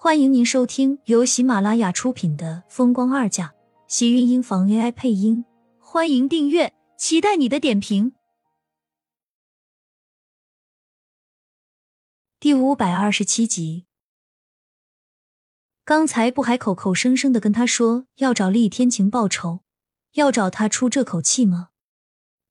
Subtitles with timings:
[0.00, 3.48] 欢迎您收听由喜马拉雅出品的《风光二嫁》，
[3.88, 5.44] 喜运音房 AI 配音。
[5.80, 8.12] 欢迎订阅，期待你的点评。
[12.38, 13.86] 第五百二十七集，
[15.84, 19.64] 刚才不还口口声声的跟他说要找厉天晴报仇，
[20.12, 21.70] 要找他出这口气吗？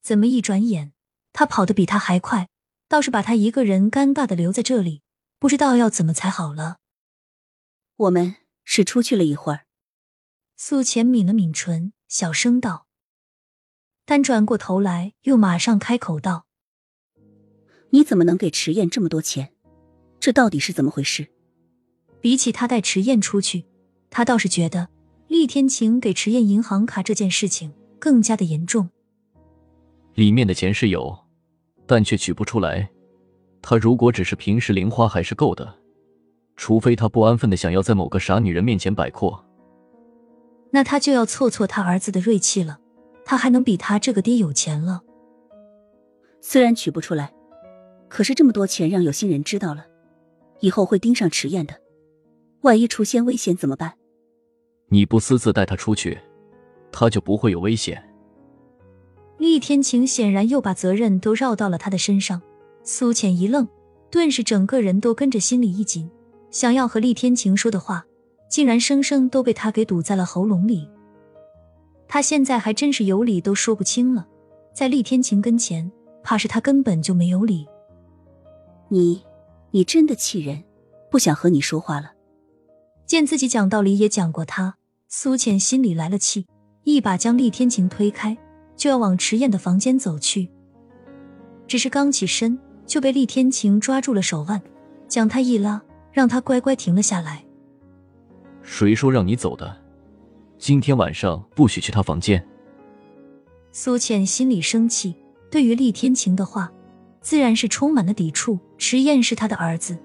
[0.00, 0.94] 怎么一转眼，
[1.34, 2.48] 他跑得比他还快，
[2.88, 5.02] 倒是把他一个人尴尬的留在这里，
[5.38, 6.78] 不知道要怎么才好了。
[7.96, 8.34] 我们
[8.64, 9.66] 是出去了一会儿。
[10.56, 12.86] 苏浅抿了抿唇，小声道，
[14.04, 16.46] 但转过头来又马上开口道
[17.90, 19.52] ：“你怎么能给迟燕这么多钱？
[20.18, 21.28] 这到底是怎么回事？”
[22.20, 23.66] 比起他带迟燕出去，
[24.10, 24.88] 他倒是觉得
[25.28, 28.88] 厉天晴给迟燕银行卡这件事情更加的严重。
[30.14, 31.16] 里面的钱是有，
[31.86, 32.90] 但却取不出来。
[33.62, 35.83] 他如果只是平时零花还是够的。
[36.56, 39.44] 除非他不安分的想要在某个傻女人面前摆阔，
[40.70, 42.78] 那他就要挫挫他儿子的锐气了。
[43.24, 45.02] 他还能比他这个爹有钱了？
[46.40, 47.32] 虽然取不出来，
[48.08, 49.86] 可是这么多钱让有心人知道了，
[50.60, 51.74] 以后会盯上迟燕的。
[52.60, 53.94] 万一出现危险怎么办？
[54.88, 56.18] 你不私自带他出去，
[56.92, 58.02] 他就不会有危险。
[59.38, 62.40] 厉天晴显然又把责任都绕到了他的身上。
[62.82, 63.66] 苏浅一愣，
[64.10, 66.10] 顿时整个人都跟着心里一紧。
[66.54, 68.06] 想要和厉天晴说的话，
[68.48, 70.88] 竟然生生都被他给堵在了喉咙里。
[72.06, 74.24] 他现在还真是有理都说不清了，
[74.72, 75.90] 在厉天晴跟前，
[76.22, 77.66] 怕是他根本就没有理。
[78.88, 79.20] 你，
[79.72, 80.62] 你真的气人，
[81.10, 82.12] 不想和你说话了。
[83.04, 84.76] 见自己讲道理也讲过他，
[85.08, 86.46] 苏浅心里来了气，
[86.84, 88.38] 一把将厉天晴推开，
[88.76, 90.48] 就要往迟燕的房间走去。
[91.66, 94.62] 只是刚起身，就被厉天晴抓住了手腕，
[95.08, 95.82] 将他一拉。
[96.14, 97.44] 让他乖乖停了下来。
[98.62, 99.76] 谁说让你走的？
[100.56, 102.42] 今天晚上不许去他房间。
[103.72, 105.16] 苏浅心里生气，
[105.50, 106.72] 对于厉天晴的话，
[107.20, 108.56] 自然是充满了抵触。
[108.78, 109.98] 迟燕是他的儿子，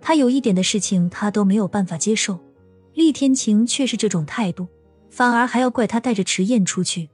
[0.00, 2.38] 他有一点的事情他都没有办法接受。
[2.94, 4.68] 厉天晴却是这种态度，
[5.10, 7.10] 反而还要怪他带着迟燕出去。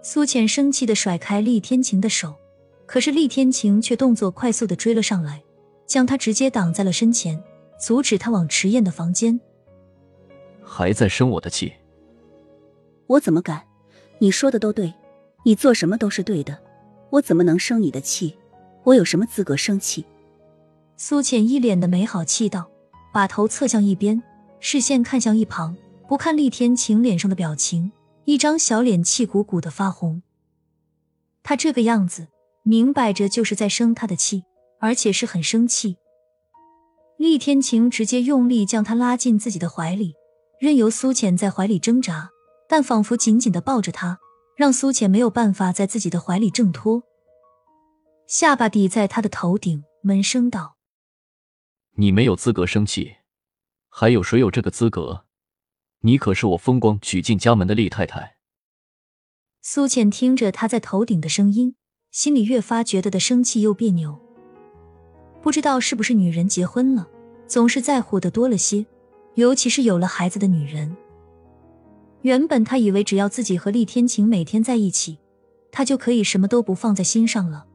[0.00, 2.34] 苏浅生气的甩开厉天晴的手，
[2.86, 5.42] 可是厉天晴却动作快速的追了上来。
[5.86, 7.42] 将他直接挡在了身前，
[7.78, 9.38] 阻止他往迟燕的房间。
[10.62, 11.72] 还在生我的气？
[13.06, 13.62] 我怎么敢？
[14.18, 14.94] 你说的都对，
[15.44, 16.58] 你做什么都是对的，
[17.10, 18.36] 我怎么能生你的气？
[18.82, 20.04] 我有什么资格生气？
[20.96, 22.70] 苏浅一脸的没好气道，
[23.12, 24.22] 把头侧向一边，
[24.60, 25.76] 视线看向一旁，
[26.08, 27.92] 不看厉天晴脸上的表情，
[28.24, 30.22] 一张小脸气鼓鼓的发红。
[31.42, 32.28] 他这个样子，
[32.62, 34.44] 明摆着就是在生他的气。
[34.84, 35.96] 而且是很生气，
[37.16, 40.12] 厉天晴直接用力将他拉进自己的怀里，
[40.60, 42.28] 任由苏浅在怀里挣扎，
[42.68, 44.18] 但仿佛紧紧的抱着他，
[44.58, 47.02] 让苏浅没有办法在自己的怀里挣脱。
[48.26, 50.76] 下巴抵在他的头顶，闷声道
[51.96, 53.14] ：“你没有资格生气，
[53.88, 55.24] 还有谁有这个资格？
[56.00, 58.36] 你可是我风光娶进家门的厉太太。”
[59.64, 61.74] 苏浅听着他在头顶的声音，
[62.10, 64.22] 心里越发觉得的生气又别扭。
[65.44, 67.06] 不知道是不是女人结婚了，
[67.46, 68.86] 总是在乎的多了些，
[69.34, 70.96] 尤其是有了孩子的女人。
[72.22, 75.18] 原本他以为只要自己和厉天晴每天在一起，
[75.70, 77.66] 他就可以什么都不放在心上了。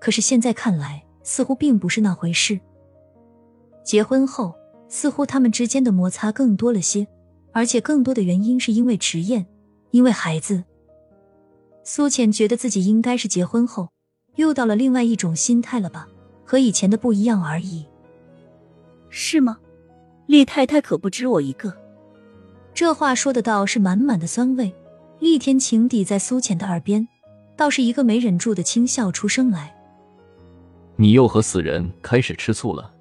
[0.00, 2.60] 可是现在看来，似乎并不是那回事。
[3.82, 4.54] 结婚后，
[4.88, 7.08] 似乎他们之间的摩擦更多了些，
[7.50, 9.44] 而且更多的原因是因为迟燕，
[9.90, 10.62] 因为孩子。
[11.82, 13.88] 苏浅觉得自己应该是结婚后
[14.36, 16.06] 又到了另外一种心态了吧。
[16.46, 17.84] 和以前的不一样而已，
[19.10, 19.58] 是吗？
[20.26, 21.76] 厉太太可不止我一个。
[22.72, 24.72] 这话说的倒是满满的酸味。
[25.18, 27.08] 厉天晴抵在苏浅的耳边，
[27.56, 29.74] 倒是一个没忍住的轻笑出声来。
[30.96, 32.92] 你又和死人开始吃醋了？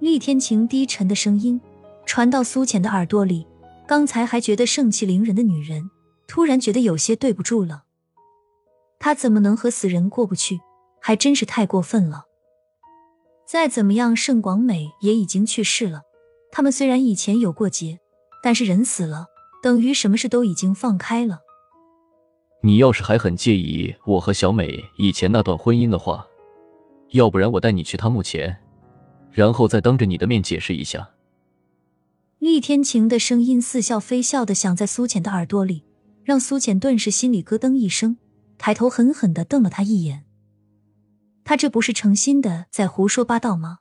[0.00, 1.60] 厉天晴低沉的声音
[2.06, 3.46] 传到苏浅的耳朵里。
[3.86, 5.90] 刚才还觉得盛气凌人的女人，
[6.26, 7.84] 突然觉得有些对不住了。
[8.98, 10.58] 她怎么能和死人过不去？
[11.00, 12.26] 还真是太过分了。
[13.46, 16.02] 再怎么样，盛广美也已经去世了。
[16.50, 18.00] 他们虽然以前有过节，
[18.42, 19.26] 但是人死了，
[19.62, 21.40] 等于什么事都已经放开了。
[22.62, 26.26] 你要是还很介意我和小美以前那段婚姻的话，
[27.10, 28.56] 要不然我带你去她墓前，
[29.30, 31.10] 然后再当着你的面解释一下。
[32.40, 35.84] 厉天晴的声音似笑非笑的响在苏浅的耳朵里，
[36.24, 38.18] 让苏浅顿时心里咯噔一声，
[38.58, 40.25] 抬头狠狠的瞪了他一眼。
[41.48, 43.78] 他这不是诚心的在胡说八道吗？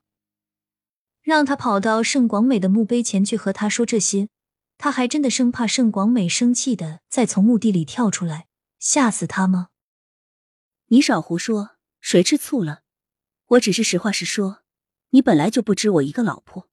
[1.23, 4.29] 让他跑到盛广美的墓碑前去和他说这些，
[4.77, 8.45] 他还真的生怕盛广美生气的再从墓地里跳出来，
[8.77, 9.69] 吓死他吗？
[10.89, 12.81] 你少胡说，谁吃醋了？
[13.47, 14.59] 我只是实话实说，
[15.09, 16.67] 你本来就不止我一个老婆，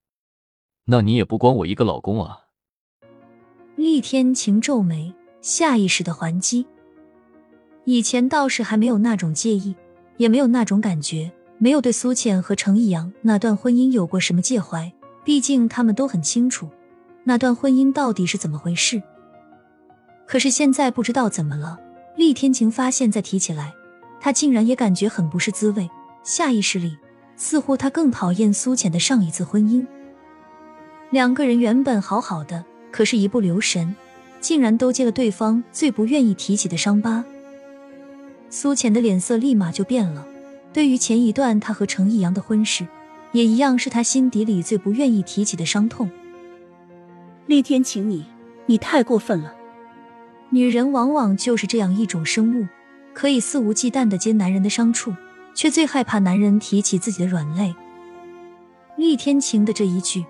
[0.84, 2.48] 那你也不光我一个老公啊！
[3.76, 6.66] 厉天晴皱眉，下意识的还击。
[7.86, 9.74] 以前倒是还没有那种介意，
[10.22, 14.92] 也没有那种感觉，没有对苏倩和程逸阳那段婚姻有过什么介怀。
[15.24, 16.69] 毕竟他们都很清楚
[17.24, 19.02] 那段婚姻到底是怎么回事。
[20.24, 21.76] 可是现在不知道怎么了，
[22.16, 23.74] 厉天晴发现再提起来。
[24.20, 25.90] 他竟然也感觉很不是滋味，
[26.22, 26.96] 下意识里
[27.34, 29.84] 似乎他更讨厌苏浅的上一次婚姻。
[31.10, 33.96] 两个人原本好好的，可是一不留神，
[34.40, 37.24] 竟然都揭了对方最不愿意提起的伤疤。
[38.54, 40.26] 苏浅的脸色立马就变了。
[40.75, 42.87] 对于前一段他和程逸阳的婚事，
[43.32, 46.10] 也一样是他心底里最不愿意提起的伤痛。
[47.46, 48.26] 厉天晴，你
[48.66, 49.54] 你太过分了。
[50.50, 52.66] 女人往往就是这样一种生物。
[53.14, 55.14] 可以肆无忌惮的揭男人的伤处，
[55.55, 57.75] 却最害怕男人提起自己的软肋。
[58.96, 60.25] 厉天晴的这一句，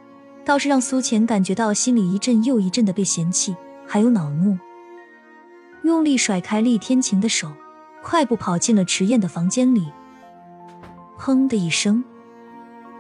[0.45, 4.57] 倒是让苏浅感觉到心里一阵又一阵的被嫌弃，还有恼怒。
[5.83, 7.53] 用力甩开厉天晴的手，
[8.03, 9.91] 快步跑进了迟燕的房间里。
[11.19, 12.03] 砰的一声，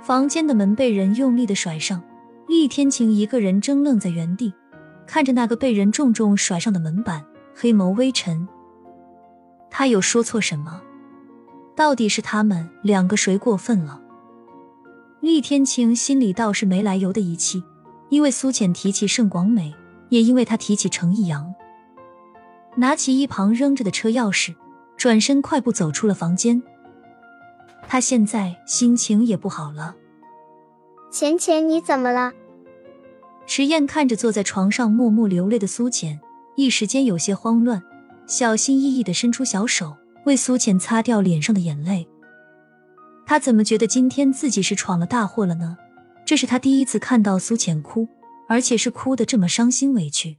[0.00, 2.02] 房间的门被人用力的甩上，
[2.46, 4.54] 厉天晴一个人怔愣在原地，
[5.06, 8.46] 看着那个被人重重甩上的门板，黑眸微沉。
[9.70, 10.80] 他有说错什么？
[11.74, 14.00] 到底是他们两个谁过分了？
[15.20, 17.64] 厉天晴心里倒是没来由的一气，
[18.08, 19.74] 因为苏浅提起盛广美，
[20.10, 21.54] 也因为他提起程逸阳。
[22.76, 24.54] 拿起一旁扔着的车钥匙，
[25.02, 26.62] 转身快步走出了房间。
[27.88, 29.96] 他现在心情也不好了。
[31.10, 32.32] 浅浅，你怎么了？
[33.44, 36.20] 迟燕看着坐在床上默默流泪的苏浅，
[36.54, 37.82] 一时间有些慌乱。
[38.28, 42.06] 小心翼翼的伸出小手，为苏浅擦掉脸上的眼泪。
[43.26, 45.76] 他怎么觉得今天自己是闯了大祸了呢？
[46.24, 48.06] 这是他第一次看到苏浅哭，
[48.48, 50.38] 而且是哭的这么伤心委屈。